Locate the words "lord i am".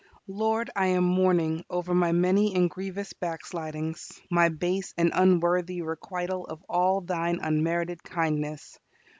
0.25-1.03